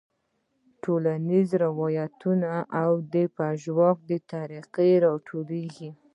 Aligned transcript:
ټولنیزو 0.83 1.55
رواياتو 1.65 2.31
او 2.81 2.91
د 3.13 3.15
ژواک 3.63 3.97
د 4.09 4.11
طريقو 4.31 4.81
نه 4.89 4.95
راټوکيږي- 5.03 5.89